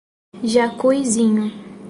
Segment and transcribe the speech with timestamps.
[0.51, 1.45] Jacuizinho